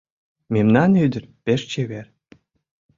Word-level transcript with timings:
Мемнан 0.53 0.91
ӱдыр 1.05 1.23
пеш 1.43 1.61
чевер 1.71 2.07